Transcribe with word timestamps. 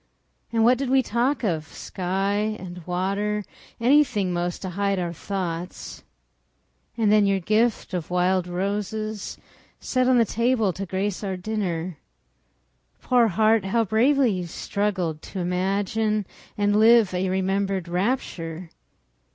And 0.51 0.63
what 0.63 0.79
did 0.79 0.89
we 0.89 1.03
talk 1.03 1.43
of?—sky 1.43 2.55
and 2.57 2.81
water, 2.87 3.43
Anything, 3.79 4.33
'most, 4.33 4.63
to 4.63 4.71
hide 4.71 4.97
our 4.97 5.13
thoughts. 5.13 6.01
And 6.97 7.11
then 7.11 7.27
your 7.27 7.39
gift 7.39 7.93
of 7.93 8.09
wild 8.09 8.47
roses, 8.47 9.37
Set 9.79 10.07
on 10.07 10.17
the 10.17 10.25
table 10.25 10.73
to 10.73 10.87
grace 10.87 11.23
our 11.23 11.37
dinner. 11.37 11.99
Poor 13.03 13.27
heart, 13.27 13.63
how 13.65 13.83
bravely 13.85 14.31
you 14.31 14.47
struggled 14.47 15.21
To 15.21 15.39
imagine 15.39 16.25
and 16.57 16.79
live 16.79 17.13
a 17.13 17.29
remembered 17.29 17.87
rapture! 17.87 18.71